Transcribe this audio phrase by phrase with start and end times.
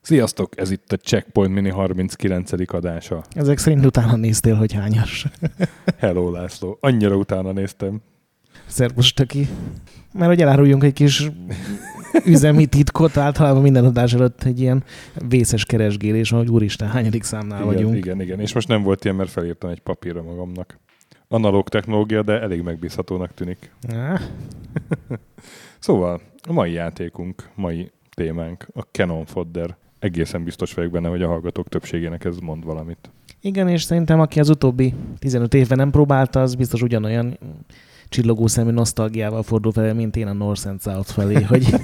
[0.00, 2.72] Sziasztok, ez itt a Checkpoint Mini 39.
[2.72, 3.24] adása.
[3.30, 5.26] Ezek szerint utána néztél, hogy hányas.
[5.98, 8.00] Hello László, annyira utána néztem.
[8.66, 9.48] Szervus töki.
[10.12, 11.30] Mert hogy eláruljunk egy kis
[12.24, 14.84] üzemi titkot, általában minden adás előtt egy ilyen
[15.28, 17.96] vészes keresgélés, hogy úristen, hányadik számnál igen, vagyunk.
[17.96, 20.78] Igen, igen, és most nem volt ilyen, mert felírtam egy papírra magamnak.
[21.28, 23.70] Analóg technológia, de elég megbízhatónak tűnik.
[23.88, 24.20] Ah,
[25.78, 29.76] Szóval, a mai játékunk, mai témánk a Canon Fodder.
[29.98, 33.10] Egészen biztos vagyok benne, hogy a hallgatók többségének ez mond valamit.
[33.40, 37.38] Igen, és szerintem aki az utóbbi 15 évben nem próbálta, az biztos ugyanolyan
[38.08, 41.74] csillogó szemű nosztalgiával fordul fel, mint én a North and South felé, hogy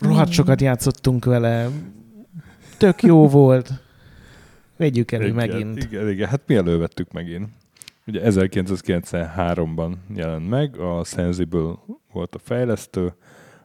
[0.00, 1.68] rohadt sokat játszottunk vele,
[2.78, 3.70] tök jó volt,
[4.76, 5.82] vegyük elő igen, megint.
[5.82, 7.48] Igen, igen, hát mi elővettük megint.
[8.06, 11.74] Ugye 1993-ban jelent meg, a Sensible
[12.12, 13.14] volt a fejlesztő,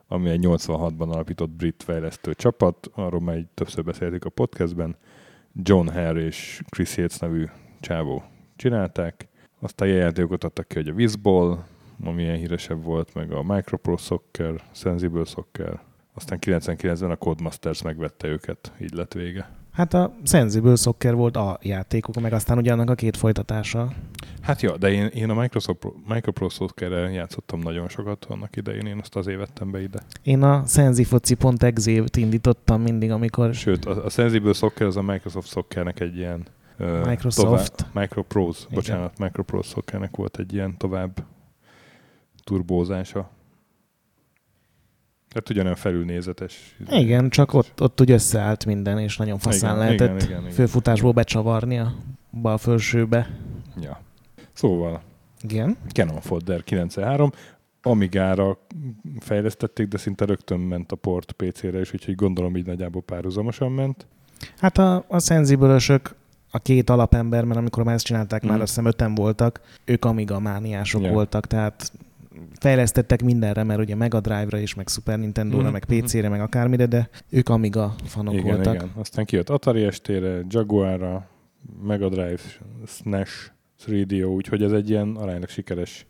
[0.07, 4.95] ami egy 86-ban alapított brit fejlesztő csapat, arról már így többször beszéltük a podcastben.
[5.55, 7.45] John Hare és Chris Yates nevű
[7.79, 8.23] csávó
[8.55, 9.27] csinálták.
[9.63, 11.57] Aztán ilyen játékokat adtak ki, hogy a Wizball,
[12.03, 15.79] ami ilyen híresebb volt, meg a Micropro Soccer, Sensible Soccer.
[16.13, 19.49] Aztán 99-ben a Codemasters megvette őket, így lett vége.
[19.71, 23.93] Hát a Sensible Soccer volt a játékok, meg aztán ugye annak a két folytatása.
[24.41, 28.99] Hát ja, de én, én a Microsoft, Micropro Soccer-rel játszottam nagyon sokat annak idején, én
[28.99, 29.99] azt azért vettem be ide.
[30.23, 35.99] Én a sensifoci.exe-t indítottam mindig, amikor Sőt, a, a Sensible Soccer az a Microsoft Soccernek
[35.99, 36.45] egy ilyen
[37.05, 37.75] Microsoft.
[37.75, 38.75] Tovább, Microprose, Igen.
[38.75, 41.25] bocsánat, Microprose Soccernek volt egy ilyen tovább
[42.43, 43.29] turbózása.
[45.29, 46.75] Tehát ugyanolyan felülnézetes.
[46.89, 50.51] Igen, csak ott, ott úgy összeállt minden, és nagyon faszán Igen, lehetett igen, igen, igen.
[50.51, 51.93] főfutásból becsavarni a
[52.41, 53.29] bal felsőbe.
[53.81, 54.01] Ja.
[54.53, 55.01] Szóval,
[55.41, 55.77] Igen.
[55.91, 57.31] Canon Fodder 93,
[57.81, 58.57] Amigára
[59.19, 64.07] fejlesztették, de szinte rögtön ment a port PC-re is, úgyhogy gondolom így nagyjából párhuzamosan ment.
[64.57, 65.79] Hát a, a sensible
[66.55, 68.51] a két alapember, mert amikor már ezt csinálták, Mhm.
[68.51, 71.11] már azt hiszem öten voltak, ők Amiga mániások Ja.
[71.11, 71.91] voltak, tehát
[72.59, 76.85] fejlesztettek mindenre, mert ugye Mega Drive-ra is, meg Super Nintendo-ra, Mhm, meg PC-re, meg akármire,
[76.85, 78.73] de ők Amiga fanok igen, voltak.
[78.73, 78.91] igen.
[78.95, 81.27] Aztán kijött Atari ST-re, Jaguar-ra,
[81.83, 82.39] Mega Drive,
[82.87, 83.51] SNES,
[83.85, 86.05] 3DO, úgyhogy ez egy ilyen aránylag sikeres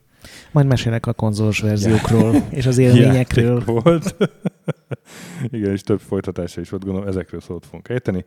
[0.52, 3.64] Majd mesélek a konzolos verziókról, és az élményekről.
[3.66, 4.16] volt.
[5.52, 8.26] Igen, és több folytatása is volt, gondolom ezekről szót fogunk ejteni.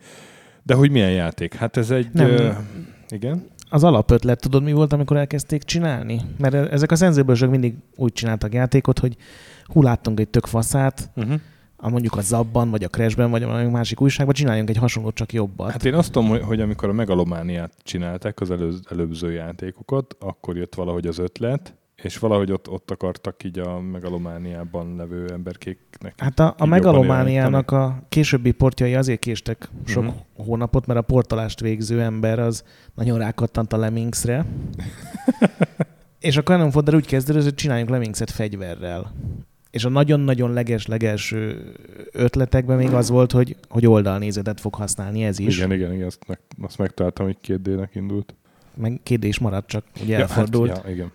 [0.67, 1.55] De hogy milyen játék?
[1.55, 2.09] Hát ez egy...
[2.13, 2.27] Nem.
[2.27, 2.51] Ö,
[3.09, 3.47] igen?
[3.71, 6.21] Az alapötlet, tudod mi volt, amikor elkezdték csinálni?
[6.39, 9.17] Mert e- ezek a sensible mindig úgy csináltak játékot, hogy
[9.65, 11.41] hú, láttunk egy tök faszát, Uh-huh.
[11.77, 15.33] a mondjuk a Zabban, vagy a Crashben, vagy valami másik újságban, csináljunk egy hasonlót, csak
[15.33, 15.71] jobbat.
[15.71, 20.57] Hát én azt tudom, hogy, hogy amikor a megalomániát csinálták, az előz, előző játékokat, akkor
[20.57, 26.21] jött valahogy az ötlet, és valahogy ott, ott akartak így a megalomániában levő emberkéknek.
[26.21, 30.47] Hát a, a megalomániának a későbbi portjai azért késtek sok uh-huh.
[30.47, 32.65] hónapot, mert a portalást végző ember az
[32.95, 34.45] nagyon rákattant a Lemmingsre.
[36.21, 39.13] és a Canon Fodder úgy kezdődött, hogy csináljunk Lemmingset fegyverrel.
[39.71, 41.73] És a nagyon-nagyon leges-legelső
[42.13, 45.57] ötletekben még az volt, hogy, hogy oldalnézetet fog használni ez is.
[45.57, 48.35] Igen, igen, igen, azt, meg, azt megtaláltam, hogy két D-nek indult.
[48.75, 50.69] Meg két is maradt, csak ugye elfordult.
[50.69, 51.13] Ja, hát, ja, igen.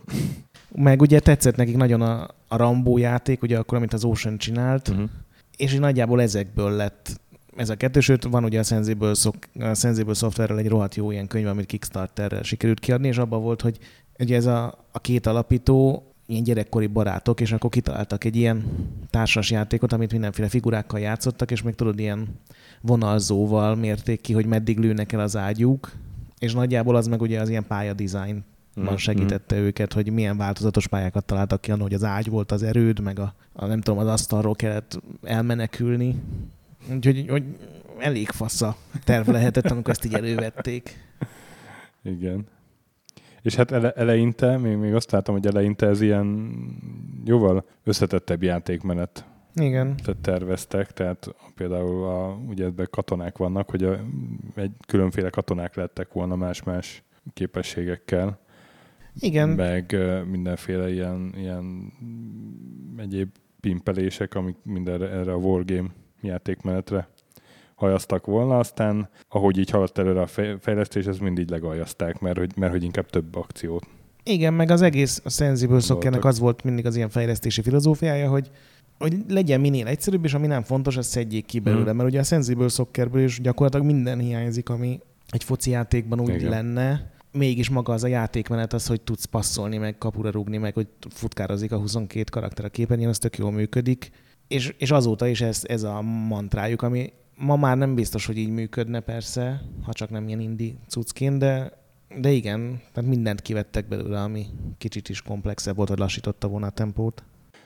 [0.75, 4.89] Meg ugye tetszett nekik nagyon a, a Rambo játék, ugye akkor, amit az Ocean csinált,
[4.89, 5.09] Uh-huh.
[5.57, 7.19] és így nagyjából ezekből lett
[7.55, 11.11] ez a kettő, sőt van ugye a Sensible, szok, a Sensible Software-rel egy rohadt jó
[11.11, 13.77] ilyen könyv, amit Kickstarterrel sikerült kiadni, és abban volt, hogy
[14.19, 18.63] ugye ez a, a két alapító ilyen gyerekkori barátok, és akkor kitaláltak egy ilyen
[19.09, 22.27] társas játékot, amit mindenféle figurákkal játszottak, és még tudod, ilyen
[22.81, 25.91] vonalzóval mérték ki, hogy meddig lőnek el az ágyúk,
[26.39, 28.43] és nagyjából az meg ugye az ilyen pályadizájn
[28.75, 32.63] van segítette őket, hogy milyen változatos pályákat találtak ki, annak, hogy az ágy volt az
[32.63, 36.15] erőd, meg a, a nem tudom, az asztalról kellett elmenekülni.
[36.93, 37.43] Úgyhogy hogy
[37.99, 41.09] elég fasz a terv lehetett, amikor ezt így elővették.
[42.03, 42.47] Igen.
[43.41, 46.55] És hát ele, eleinte, még, még azt láttam, hogy eleinte ez ilyen
[47.25, 49.25] jóval összetettebb játékmenet
[49.55, 49.96] Igen.
[50.22, 53.99] terveztek, tehát például a, ugye ebben katonák vannak, hogy a,
[54.55, 57.03] egy különféle katonák lettek volna más-más
[57.34, 58.40] képességekkel,
[59.19, 59.49] Igen.
[59.49, 59.96] meg
[60.31, 61.93] mindenféle ilyen, ilyen
[62.97, 63.29] egyéb
[63.59, 65.90] pimpelések, amik mindenre erre a Wargame
[66.22, 67.08] játékmenetre
[67.75, 72.52] hajaztak volna, aztán ahogy így haladt előre a fej- fejlesztés, ez mindig legajazták, mert hogy,
[72.55, 73.87] mert hogy inkább több akciót.
[74.23, 78.52] Igen, meg az egész a Sensible Soccernek az volt mindig az ilyen fejlesztési filozófiája, hogy
[79.02, 81.87] hogy legyen minél egyszerűbb, és ami nem fontos, azt szedjék ki belőle.
[81.87, 81.96] Mhm.
[81.96, 84.99] Mert ugye a Sensible Soccerből is gyakorlatilag minden hiányzik, ami
[85.29, 86.49] egy foci játékban úgy Igen.
[86.49, 90.87] lenne, mégis maga az a játékmenet az, hogy tudsz passzolni, meg kapura rúgni, meg hogy
[91.09, 94.11] futkározik a 22 karakter a képernyőn, az tök jól működik.
[94.47, 98.49] És, és azóta is ez, ez a mantrájuk, ami ma már nem biztos, hogy így
[98.49, 101.72] működne persze, ha csak nem ilyen indi cuccként, de,
[102.19, 104.45] de igen, tehát mindent kivettek belőle, ami
[104.77, 107.23] kicsit is komplexebb volt, vagy lassította volna a tempót.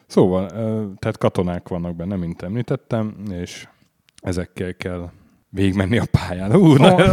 [0.08, 0.48] Szóval,
[1.00, 3.68] tehát katonák vannak benne, mint említettem, és
[4.22, 5.10] ezekkel kell
[5.56, 6.56] végigmenni a pályán.
[6.56, 6.96] Ú, na,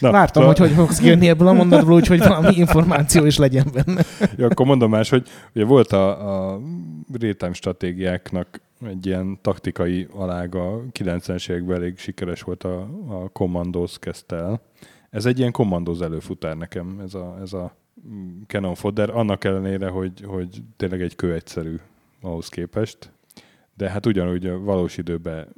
[0.00, 3.66] Na, Vártam, na, hogy hogy fogsz kijönni ebből a mondatból, úgyhogy valami információ is legyen
[3.72, 4.02] benne.
[4.36, 6.60] Ja, akkor mondom más, hogy ugye volt a, a
[7.12, 13.98] real-time stratégiáknak egy ilyen taktikai alága, a 90-es években elég sikeres volt a, a Commandos
[13.98, 14.60] kezdte el.
[15.10, 17.74] Ez egy ilyen Commandos előfutár nekem, ez a, ez a
[18.46, 21.76] Canon fodder, annak ellenére, hogy, hogy tényleg egy kő egyszerű
[22.20, 23.12] ahhoz képest.
[23.76, 25.48] De hát ugyanúgy a valós időben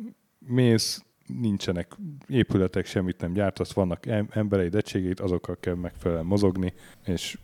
[0.46, 1.96] mész, nincsenek
[2.28, 6.72] épületek, semmit nem gyártasz, vannak em- embereid, egységeid, azokkal kell megfelelően mozogni,
[7.04, 7.38] és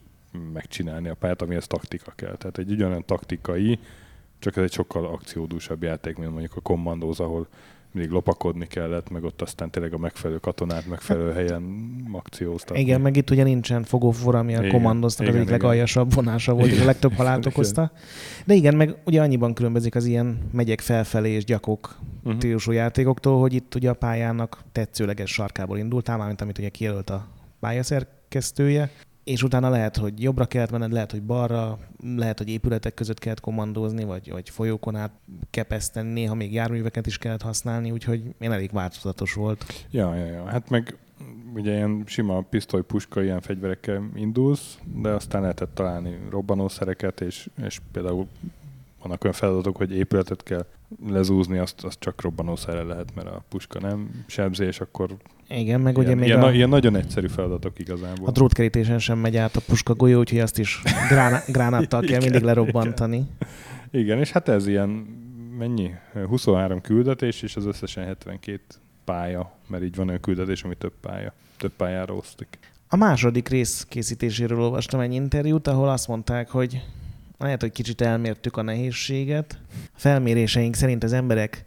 [0.52, 2.36] megcsinálni a pályát, amihez taktika kell.
[2.36, 3.78] Tehát egy ugyanolyan taktikai,
[4.38, 7.48] csak ez egy sokkal akciódúsabb játék, mint mondjuk a Commandos, ahol
[7.92, 11.62] mindig lopakodni kellett, meg ott aztán tényleg a megfelelő katonát megfelelő helyen
[12.12, 12.82] akcióztatni.
[12.82, 15.60] Igen, meg itt ugye nincsen fogófor, ami a Igen, kommandoznak az igen, egyik igen.
[15.60, 16.86] legaljasabb vonása volt, és a Igen.
[16.86, 17.52] legtöbb halált Igen.
[17.52, 17.92] okozta.
[18.44, 22.38] De igen, meg ugye annyiban különbözik az ilyen megyek felfelé és gyakok Mhm.
[22.38, 27.26] típusú játékoktól, hogy itt ugye a pályának tetszőleges sarkából indultál, mármint amit ugye kijelölt a
[27.60, 28.90] pályaszerkesztője,
[29.24, 31.78] és utána lehet, hogy jobbra kellett menned, lehet, hogy balra,
[32.16, 35.12] lehet, hogy épületek között kellett kommandózni, vagy, vagy folyókon át
[35.50, 39.86] kepeszteni, néha még járműveket is kellett használni, úgyhogy én elég változatos volt.
[39.90, 40.44] Ja, ja, ja.
[40.44, 40.96] Hát meg
[41.54, 47.80] ugye ilyen sima pisztoly, puska, ilyen fegyverekkel indulsz, de aztán lehetett találni robbanószereket, és, és
[47.92, 48.26] például
[49.02, 50.66] vannak olyan feladatok, hogy épületet kell
[51.08, 55.16] lezúzni, azt, azt csak robbanószerrel lehet, mert a puska nem sebzés, akkor
[55.48, 56.52] Igen, meg ilyen, ugye még ilyen, a...
[56.52, 58.28] ilyen nagyon egyszerű feladatok igazából.
[58.28, 62.22] A drótkerítésen sem megy át a puska golyó, úgyhogy azt is grána, gránáttal kell Igen,
[62.22, 63.26] mindig lerobbantani.
[63.90, 64.88] Igen, és hát ez ilyen,
[65.58, 65.90] mennyi?
[66.26, 68.60] 23 küldetés, és az összesen 72
[69.04, 72.58] pálya, mert így van olyan küldetés, ami több pálya, több pályára osztik.
[72.88, 76.82] A második rész készítéséről olvastam egy interjút, ahol azt mondták, hogy
[77.42, 79.58] lehet, hogy kicsit elmértük a nehézséget.
[79.72, 81.64] A felméréseink szerint az emberek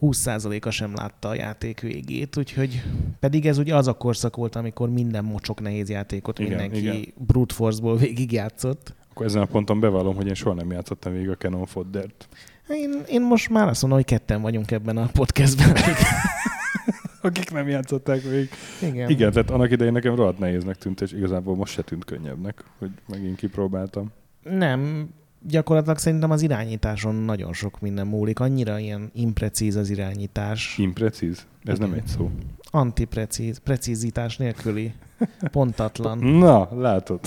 [0.00, 2.82] 20%-a sem látta a játék végét, úgyhogy
[3.20, 7.04] pedig ez ugye az a korszak volt, amikor minden mocsok nehéz játékot Igen, mindenki igen.
[7.26, 8.94] brute force-ból végigjátszott.
[9.10, 12.28] Akkor ezen a ponton bevallom, hogy én soha nem játszottam végig a Canon Foddert.
[12.68, 15.70] Én, én most már azt mondom, hogy ketten vagyunk ebben a podcastben.
[15.70, 15.96] akik-
[17.24, 18.48] Akik nem játszották végig.
[18.82, 19.10] Igen.
[19.10, 22.90] Igen, tehát annak idején nekem rohadt nehéznek tűnt, és igazából most se tűnt könnyebbnek, hogy
[23.08, 24.12] megint kipróbáltam.
[24.42, 25.08] Nem,
[25.48, 28.40] gyakorlatilag szerintem az irányításon nagyon sok minden múlik.
[28.40, 30.78] Annyira ilyen imprecíz az irányítás.
[30.78, 31.46] Imprecíz?
[31.64, 32.00] Ez nem Igen.
[32.00, 32.30] egy szó.
[32.70, 34.92] Antiprecíz, precízítás nélküli,
[35.50, 36.18] pontatlan.
[36.44, 37.20] Na, látod.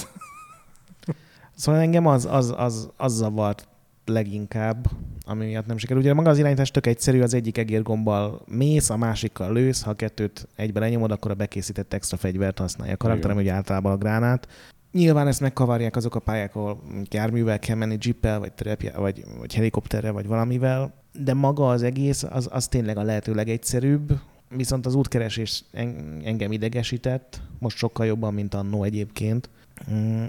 [1.56, 3.68] Szóval engem az, az, az, az zavart
[4.06, 4.90] leginkább,
[5.26, 6.02] ami miatt nem sikerül.
[6.02, 10.48] Ugye maga az irányítás tök egyszerű, az egyik egérgombbal mész, a másikkal lősz, ha kettőt
[10.56, 14.48] egybe lenyomod, akkor a bekészített extra fegyvert használja a karakterem, ugye általában a gránát.
[14.96, 19.54] Nyilván ezt megkavarják azok a pályák, ahol járművel kell menni, jeeppel, vagy, terepje, vagy, vagy
[19.54, 20.94] helikopterrel, vagy valamivel,
[21.24, 24.20] de maga az egész, az, az tényleg a lehető legegyszerűbb,
[24.50, 29.50] viszont az útkeresés en- engem idegesített, most sokkal jobban, mint annó egyébként.
[29.92, 30.24] Mm,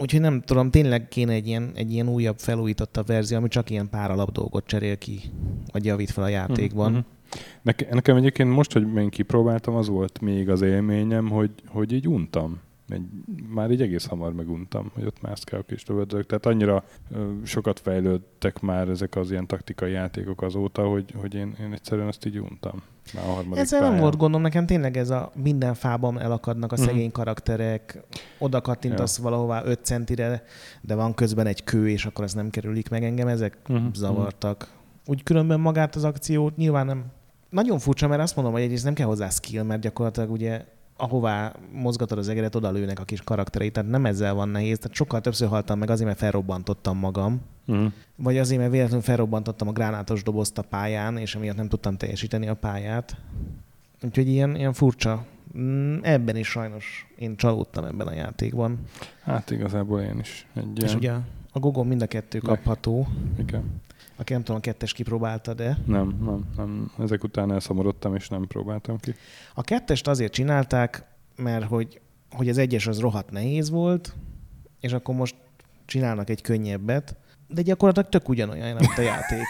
[0.00, 3.88] Úgyhogy nem tudom, tényleg kéne egy ilyen, egy ilyen újabb, felújítottabb verzió, ami csak ilyen
[3.88, 5.20] pár alap dolgot cserél ki,
[5.72, 6.92] vagy javít fel a játékban.
[6.92, 7.00] Mhm.
[7.62, 12.08] Neke, nekem egyébként most, hogy én kipróbáltam, az volt még az élményem, hogy, hogy így
[12.08, 12.60] untam.
[12.88, 13.02] Egy,
[13.48, 16.26] már így egész hamar meguntam, hogy ott mászkálok és lövöldözök.
[16.26, 21.54] Tehát annyira ö, sokat fejlődtek már ezek az ilyen taktikai játékok azóta, hogy, hogy én,
[21.60, 22.82] én egyszerűen azt így untam.
[23.14, 24.02] Már a harmadik Ezzel nem pályán.
[24.04, 26.84] volt gondom, nekem tényleg ez a minden fában elakadnak a Mhm.
[26.84, 28.02] szegény karakterek,
[28.38, 30.42] oda kattintasz valahová 5 centire,
[30.80, 33.86] de van közben egy kő, és akkor ez nem kerülik meg engem, ezek Mhm.
[33.94, 34.72] zavartak.
[35.06, 37.04] Úgy különben magát az akciót nyilván nem.
[37.50, 40.64] Nagyon furcsa, mert azt mondom, hogy egyrészt nem kell hozzá skill, mert gyakorlatilag ugye
[41.00, 44.78] ahová mozgatod az egeret, oda lőnek a kis karakterei, tehát nem ezzel van nehéz.
[44.78, 47.86] Tehát sokkal többször haltam meg azért, mert felrobbantottam magam, Mhm.
[48.16, 52.48] vagy azért, mert véletlenül felrobbantottam a gránátos dobozt a pályán, és emiatt nem tudtam teljesíteni
[52.48, 53.16] a pályát.
[54.02, 55.24] Úgyhogy ilyen, ilyen furcsa.
[55.58, 58.78] Mm, Ebben is sajnos én csalódtam ebben a játékban.
[59.22, 60.46] Hát igazából én is.
[60.54, 61.12] Egy És ilyen, ugye
[61.52, 63.06] a Gogon mind a kettő kapható.
[63.38, 63.62] igen.
[64.18, 66.90] Aki nem tudom, a kettes kipróbálta, de Nem, nem, nem.
[66.98, 69.14] Ezek után elszomorodtam, és nem próbáltam ki.
[69.54, 71.04] a kettest azért csinálták,
[71.36, 74.14] mert hogy, hogy az egyes az rohadt nehéz volt,
[74.80, 75.34] és akkor most
[75.84, 77.16] csinálnak egy könnyebbet,
[77.48, 79.46] de gyakorlatilag tök ugyanolyan, mint a játék.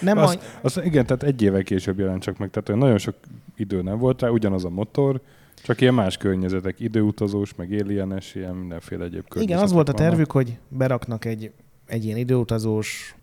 [0.00, 3.14] Nem az, az, igen, tehát egy éve később jelent csak meg, tehát nagyon sok
[3.56, 5.20] idő nem volt rá, ugyanaz a motor,
[5.62, 10.32] csak ilyen más környezetek, időutazós, meg alienes, ilyen mindenféle egyéb Igen, az volt a tervük,
[10.32, 10.48] vannak.
[10.48, 11.52] hogy beraknak egy,
[11.90, 13.14] egy ilyen időutazós,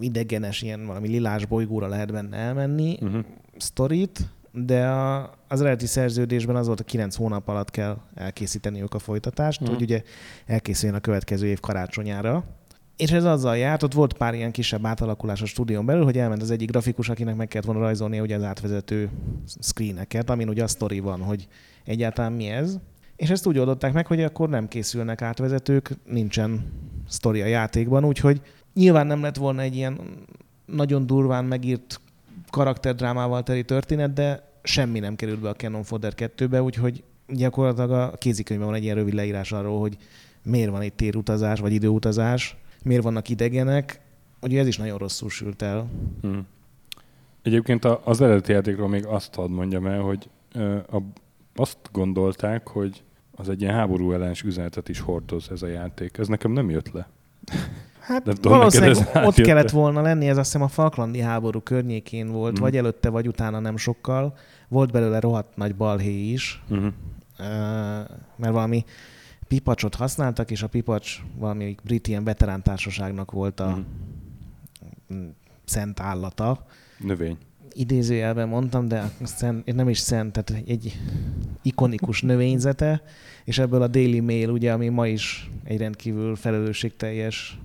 [0.00, 3.24] idegenes, ilyen valami lilás bolygóra lehet benne elmenni, uh-huh.
[3.56, 4.20] sztorit,
[4.52, 9.60] de a, az eredeti szerződésben az volt, a kilenc hónap alatt kell elkészíteniük a folytatást,
[9.60, 9.76] uh-huh.
[9.76, 10.02] hogy ugye
[10.46, 12.44] elkészüljön a következő év karácsonyára.
[12.96, 16.42] És ez azzal járt, ott volt pár ilyen kisebb átalakulás a stúdión belül, hogy elment
[16.42, 19.10] az egyik grafikus, akinek meg kellett volna rajzolni ugye az átvezető
[19.60, 21.48] screeneket, amin ugye a sztori van, hogy
[21.84, 22.78] egyáltalán mi ez.
[23.16, 26.72] És ezt úgy oldották meg, hogy akkor nem készülnek átvezetők, nincsen
[27.08, 28.40] sztori a játékban, úgyhogy
[28.74, 30.00] nyilván nem lett volna egy ilyen
[30.66, 32.00] nagyon durván megírt
[32.50, 38.10] karakterdrámával teli történet, de semmi nem került be a Canon Fodder 2-be, úgyhogy gyakorlatilag a
[38.18, 39.96] kézikönyvben van egy ilyen rövid leírás arról, hogy
[40.42, 44.00] miért van itt térutazás, vagy időutazás, miért vannak idegenek,
[44.42, 45.86] ugye ez is nagyon rosszul sült el.
[46.20, 46.46] Hmm.
[47.42, 50.28] Egyébként az eredeti játékról még azt hadd mondjam el, hogy
[50.92, 50.98] a,
[51.54, 53.02] azt gondolták, hogy
[53.36, 56.18] az egy ilyen háború ellenes üzenetet is hordoz ez a játék.
[56.18, 57.08] Ez nekem nem jött le.
[58.00, 62.28] Hát nem tudom, valószínűleg ott kellett volna lenni, ez azt hiszem a Falklandi háború környékén
[62.28, 62.62] volt, mm.
[62.62, 64.36] vagy előtte, vagy utána nem sokkal.
[64.68, 66.76] Volt belőle rohadt nagy balhé is, mm.
[66.76, 66.86] uh,
[68.36, 68.84] mert valami
[69.48, 73.84] pipacsot használtak, és a pipacs valami brit ilyen veterán társaságnak volt a
[75.12, 75.26] mm.
[75.64, 76.66] szent állata.
[76.98, 77.36] Növény.
[77.76, 81.00] Idézőjelben mondtam, de szent, nem is szent, tehát egy
[81.62, 83.02] ikonikus növényzete,
[83.44, 87.58] és ebből a Daily Mail, ugye, ami ma is egy rendkívül felelősségteljes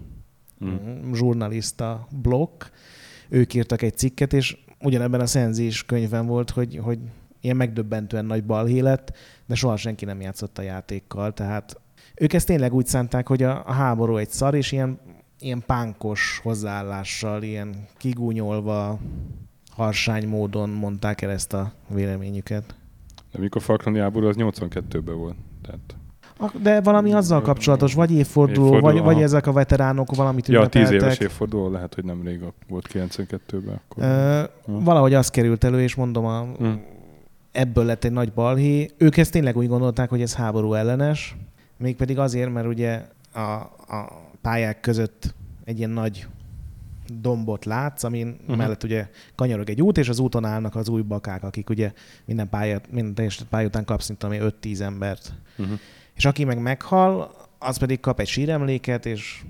[0.66, 1.12] mm.
[1.14, 2.64] zsurnalista blokk,
[3.30, 7.00] ők írtak egy cikket, és ugyanebben a szenzis könyvben volt, hogy, hogy
[7.42, 11.82] ilyen megdöbbentően nagy balhé lett, de soha senki nem játszott a játékkal, tehát
[12.16, 15.00] ők ezt tényleg úgy szánták, hogy a, a háború egy szar, és ilyen,
[15.40, 19.00] ilyen pánkos hozzáállással, ilyen kigúnyolva,
[19.82, 22.76] harsány módon mondták el ezt a véleményüket.
[23.32, 25.36] De mikor Falklandi háború az 82-ben volt.
[25.62, 25.96] Tehát
[26.62, 30.90] de valami azzal kapcsolatos, vagy évforduló, évforduló vagy, vagy ezek a veteránok valamit Ja, tíz
[30.90, 33.82] éves évforduló lehet, hogy nem rég volt 92-ben.
[33.88, 34.04] Akkor.
[34.04, 36.82] Ö, valahogy az került elő, és mondom, a, hmm.
[37.52, 38.90] ebből lett egy nagy balhé.
[38.98, 41.36] Ők ezt tényleg úgy gondolták, hogy ez háború ellenes,
[41.78, 43.02] mégpedig azért, mert ugye
[43.34, 46.28] a, a pályák között egy ilyen nagy
[47.20, 48.58] dombot látsz, amin uh-huh.
[48.58, 51.94] mellett ugye kanyarog egy út, és az úton állnak az új bakák, akik ugye
[52.26, 55.34] minden pályát, minden pálya után kapsz, mint ami 5-10 embert.
[55.58, 55.80] Uh-huh.
[56.14, 59.44] És aki meg meghal, az pedig kap egy síremléket, és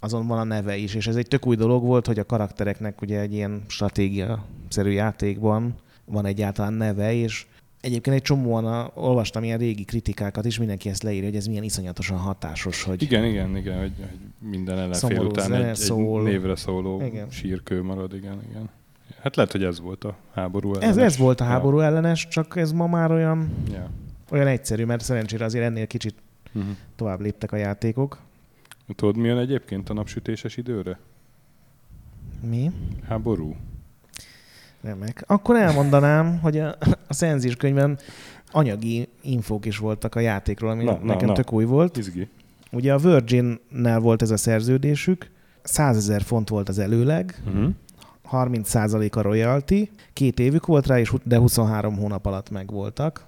[0.00, 0.94] azon van a neve is.
[0.94, 5.74] És ez egy tök új dolog volt, hogy a karaktereknek ugye egy ilyen stratégia-szerű játékban
[6.04, 7.46] van egyáltalán neve, és
[7.80, 11.62] Egyébként egy csomóan a, olvastam ilyen régi kritikákat is, mindenki ezt leírja, hogy ez milyen
[11.62, 13.02] iszonyatosan hatásos, hogy...
[13.02, 16.26] Igen, igen, igen, hogy, hogy minden ellenfél után egy, szól.
[16.26, 17.30] egy névre szóló igen.
[17.30, 18.68] sírkő marad, igen, igen.
[19.22, 20.96] Hát lehet, hogy ez volt a háború ellenes.
[20.96, 21.84] Ez, ez volt a háború ja.
[21.84, 23.50] ellenes, csak ez ma már olyan...
[23.72, 23.90] Ja
[24.30, 26.14] olyan egyszerű, mert szerencsére azért ennél kicsit
[26.52, 26.72] uh-huh.
[26.96, 28.18] tovább léptek a játékok.
[28.94, 30.98] Tudod, milyen egyébként a napsütéses időre?
[32.48, 32.70] Mi?
[33.08, 33.56] Háború.
[34.82, 35.24] Remek.
[35.26, 36.76] Akkor elmondanám, hogy a,
[37.08, 37.98] a szenzis könyvben
[38.50, 41.96] anyagi infók is voltak a játékról, ami na, nekem na, tök új volt.
[41.96, 42.28] Izgi.
[42.72, 45.30] Ugye a Virgin-nel volt ez a szerződésük,
[45.62, 47.70] 100 ezer font volt az előleg, uh-huh.
[48.22, 48.74] 30
[49.16, 53.26] a royalty, két évük volt rá, és de 23 hónap alatt megvoltak.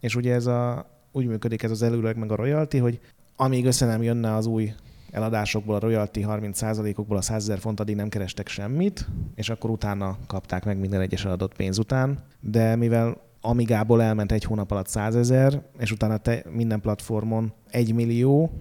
[0.00, 3.00] És ugye ez a, úgy működik ez az előleg meg a royalty, hogy
[3.36, 4.72] amíg össze nem jönne az új
[5.12, 10.18] eladásokból a royalty 30%-okból a 100 ezer font, addig nem kerestek semmit, és akkor utána
[10.26, 12.18] kapták meg minden egyes eladott pénz után.
[12.40, 17.94] De mivel Amigából elment egy hónap alatt 100 ezer, és utána te minden platformon 1
[17.94, 18.52] millió,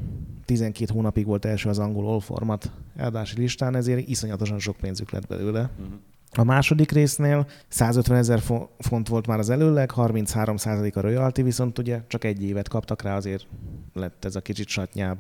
[0.46, 5.27] 12 hónapig volt első az angol all format eladási listán, ezért iszonyatosan sok pénzük lett
[5.27, 5.70] belőle.
[5.79, 5.93] Uh-huh.
[6.34, 8.41] A második résznél 150 ezer
[8.79, 13.15] font volt már az előleg, 33% a royalty, viszont ugye csak egy évet kaptak rá,
[13.15, 13.48] azért
[13.93, 15.17] lett ez a kicsit satnyább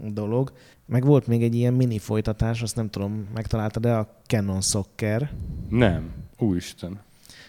[0.00, 0.52] dolog.
[0.86, 5.30] Meg volt még egy ilyen mini folytatás, azt nem tudom, megtalálta, de a Canon Soccer.
[5.68, 7.00] Nem, úristen.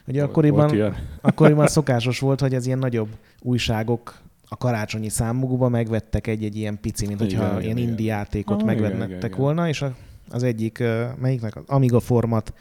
[0.08, 3.10] Ugye akkoriban, akkoriban szokásos volt, hogy az ilyen nagyobb
[3.42, 8.62] újságok a karácsonyi számukba megvettek egy-egy ilyen pici, mint hogyha igen, ilyen igen, indi játékot
[8.62, 9.86] ah, megvettek volna, és
[10.30, 10.84] az egyik,
[11.20, 12.54] melyiknek az Amiga format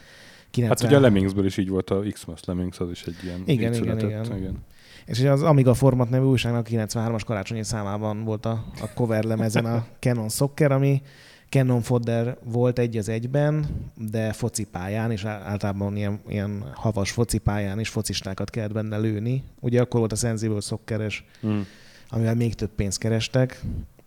[0.49, 0.77] 90...
[0.77, 3.73] Hát ugye a Lemmingsből is így volt a X-Mas Lemmings, az is egy ilyen igen,
[3.73, 4.57] igen, igen, igen.
[5.05, 9.85] És az Amiga Format nevű újságnak 93-as karácsonyi számában volt a, a cover lemezen a
[9.99, 11.01] Canon Soccer, ami
[11.49, 17.89] Canon Fodder volt egy az egyben, de focipályán, és általában ilyen, ilyen havas focipályán is
[17.89, 19.43] focistákat kellett benne lőni.
[19.59, 21.59] Ugye akkor volt a Sensible Soccer-es, mm.
[22.09, 23.61] amivel még több pénzt kerestek,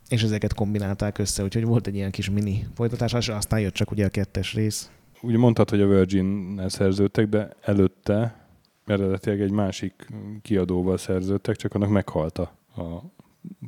[0.08, 3.90] és ezeket kombinálták össze, úgyhogy volt egy ilyen kis mini folytatás, és aztán jött csak
[3.90, 4.90] ugye a kettes rész.
[5.22, 8.47] Ugye mondtad, hogy a Virgin-nel szerződtek, de előtte
[8.88, 10.06] eredetileg egy másik
[10.42, 12.58] kiadóval szerződtek, csak annak meghalt a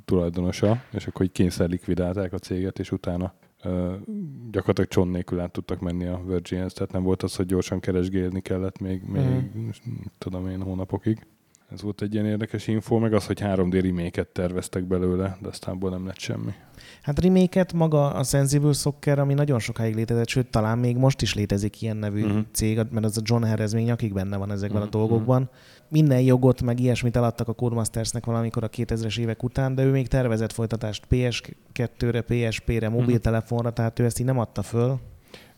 [0.05, 3.95] tulajdonosa, és akkor így kényszer likvidálták a céget, és utána ö,
[4.51, 8.41] gyakorlatilag cson nélkül át tudtak menni a Virginhez, tehát nem volt az, hogy gyorsan keresgélni
[8.41, 9.69] kellett még, még mm.
[10.19, 11.27] tudom én, hónapokig.
[11.73, 15.79] Ez volt egy ilyen érdekes info, meg az, hogy 3D remake terveztek belőle, de aztán
[15.81, 16.53] nem lett semmi.
[17.03, 21.35] Hát remake maga a Sensible Soccer, ami nagyon sokáig létezett, sőt, talán még most is
[21.35, 22.41] létezik ilyen nevű uh-huh.
[22.53, 24.95] cég, mert az a John Harris még nyakig benne van ezekben uh-huh.
[24.95, 25.51] a mhm, dolgokban.
[25.89, 30.09] Minden jogot, meg ilyesmit eladtak a Codemastersnek valamikor a 2000-es évek után, de ő még
[30.09, 32.99] tervezett folytatást PS2-re, PSP-re, mhm.
[32.99, 33.77] mobiltelefonra, uh-huh.
[33.77, 34.99] tehát ő ezt így nem adta föl.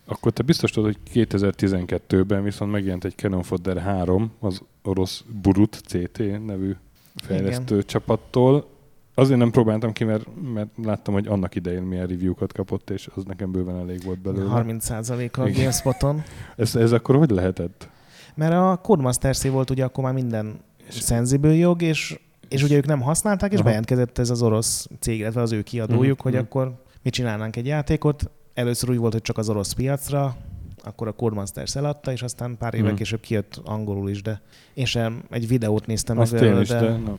[0.07, 5.83] Akkor te biztos tudod, hogy 2012-ben viszont megjelent egy Canon Fodder 3, az orosz Burut
[5.87, 6.77] CT nevű
[7.17, 7.87] fejlesztő Igen.
[7.87, 8.71] csapattól.
[9.15, 13.25] Azért nem próbáltam ki, mert, mert láttam, hogy annak idején milyen review-kat kapott, és az
[13.25, 14.65] nekem bőven elég volt belőle.
[14.67, 16.23] 30% a GameSpoton.
[16.57, 17.89] ez, ez akkor hogy lehetett?
[18.35, 22.87] Mert a codemaster volt ugye akkor már minden és sensible jog, és, és ugye ők
[22.87, 23.65] nem használták, és Aha.
[23.65, 26.23] bejelentkezett ez az orosz cég, illetve az ő kiadójuk, uh-huh.
[26.23, 26.49] hogy uh-huh.
[26.49, 30.37] akkor mi csinálnánk egy játékot, először úgy volt, hogy csak az orosz piacra,
[30.85, 32.97] akkor a Codemasters eladta, és aztán pár évek hmm.
[32.97, 34.41] később kijött angolul is, de
[34.75, 37.15] én sem egy videót néztem Azt meg, is, de, de no.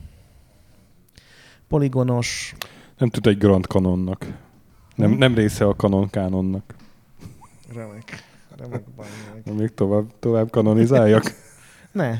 [1.68, 2.54] poligonos.
[2.98, 4.26] Nem tud egy Grand Canonnak.
[4.94, 5.18] Nem, hmm.
[5.18, 6.74] nem része a Canon kánonnak.
[7.74, 8.24] Remek.
[8.56, 9.06] Remek baj.
[9.56, 11.22] Még tovább, tovább kanonizáljak?
[11.92, 12.16] ne.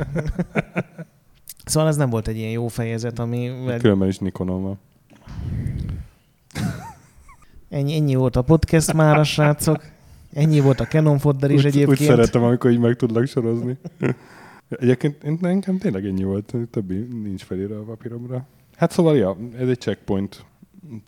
[1.64, 3.52] szóval ez nem volt egy ilyen jó fejezet, ami...
[3.78, 4.78] Különben is Nikonon van.
[7.68, 9.82] Ennyi, ennyi volt a podcast már, a srácok.
[10.34, 12.00] Ennyi volt a Canon Fodder is úgy, egyébként.
[12.00, 13.76] Úgy szeretem, amikor így meg tudlak sorozni.
[14.68, 18.46] Egyébként én, nekem tényleg ennyi volt, többi nincs felírva a papíromra.
[18.76, 20.44] Hát szóval, ja, ez egy checkpoint.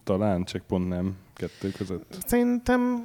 [0.05, 2.19] Talán checkpoint nem kettő között.
[2.27, 3.05] Szerintem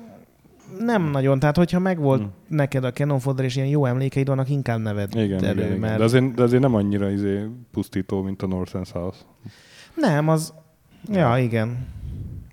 [0.79, 1.39] nem nagyon.
[1.39, 2.31] Tehát, hogyha megvolt hmm.
[2.47, 5.65] neked a Canon Fodder és ilyen jó emlékeid vannak, inkább neved igen, elő.
[5.65, 5.97] Igen, mert...
[5.97, 9.17] de, azért, de azért nem annyira izé pusztító, mint a North and South.
[9.95, 10.53] Nem, az...
[11.11, 11.87] Ja, igen.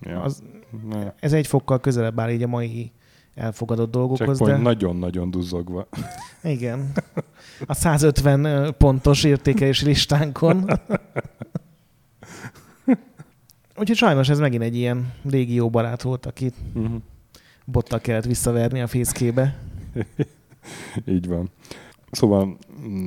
[0.01, 0.23] Ja.
[0.23, 0.43] Az,
[0.89, 1.13] ne.
[1.21, 2.93] Ez egy fokkal közelebb áll így a mai
[3.39, 4.39] elfogadott dolgokhoz.
[4.39, 4.57] de...
[4.57, 5.89] nagyon-nagyon duzzogva.
[6.43, 6.93] Igen.
[7.67, 10.71] A 150 pontos értékelési listánkon.
[13.77, 17.01] Úgyhogy sajnos ez megint egy ilyen régi jó barát volt, akit uh-huh.
[17.65, 19.59] bottal kellett visszaverni a fészkébe.
[21.07, 21.51] Így van.
[22.11, 22.57] Szóval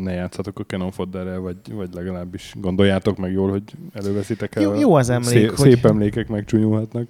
[0.04, 3.64] ne játszatok a Canon Fodderrel, vagy, vagy legalábbis gondoljátok meg jól, hogy
[3.94, 4.64] előveszitek el.
[4.64, 5.30] Jó, jó az emlék.
[5.30, 5.70] Szép, hogy...
[5.70, 7.10] szép emlékek megcsúnyulhatnak.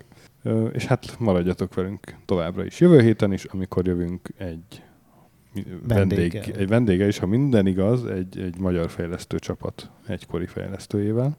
[0.72, 2.80] És hát maradjatok velünk továbbra is.
[2.80, 4.84] Jövő héten is, amikor jövünk egy
[5.88, 11.38] vendég, egy vendége is, ha minden igaz, egy, egy magyar fejlesztő csapat egykori fejlesztőjével.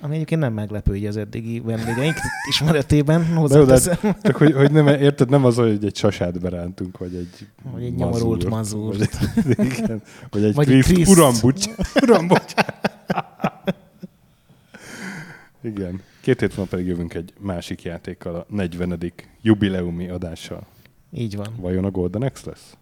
[0.00, 2.16] Ami egyébként nem meglepő így az eddigi vendégeink
[2.50, 3.26] ismeretében.
[3.34, 3.96] Hozzáteszem.
[4.02, 7.84] De, csak hogy, hogy nem, érted, nem az, hogy egy sasát berántunk, vagy egy Vagy
[7.84, 9.18] egy nyomorult mazúrt.
[9.44, 11.10] Vagy, igen, vagy egy, vagy Kriszt, Kriszt.
[11.10, 11.66] Urambucs.
[12.04, 12.54] Urambucs.
[15.64, 16.02] Igen.
[16.20, 19.12] Két hét múlva pedig jövünk egy másik játékkal, a 40.
[19.42, 20.66] jubileumi adással.
[21.12, 21.54] Így van.
[21.56, 22.76] Vajon a Golden X lesz?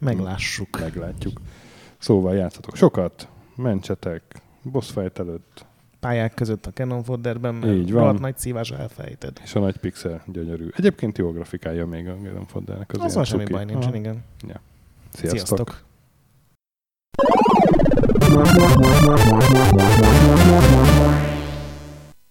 [0.00, 0.78] Meglássuk.
[0.80, 1.40] Meglátjuk.
[1.98, 4.22] Szóval játszatok sokat, mentsetek,
[4.62, 5.64] boss fight előtt.
[6.00, 8.14] Pályák között a Canon Fodderben, mert Így van.
[8.14, 9.40] nagy szívás elfejted.
[9.44, 10.68] És a nagy pixel gyönyörű.
[10.76, 12.92] Egyébként jó grafikája még a Canon Foddernek.
[12.98, 14.24] Az, az semmi baj nincsen, igen.
[14.48, 14.60] Ja.
[15.12, 15.84] Sziasztok!
[20.60, 20.94] Sziasztok.